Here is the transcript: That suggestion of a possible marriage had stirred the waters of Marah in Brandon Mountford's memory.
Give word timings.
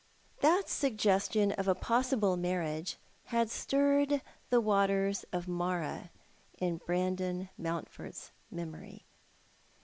That 0.39 0.67
suggestion 0.67 1.51
of 1.51 1.67
a 1.67 1.75
possible 1.75 2.35
marriage 2.35 2.97
had 3.25 3.51
stirred 3.51 4.23
the 4.49 4.59
waters 4.59 5.25
of 5.31 5.47
Marah 5.47 6.09
in 6.57 6.77
Brandon 6.77 7.49
Mountford's 7.55 8.31
memory. 8.49 9.05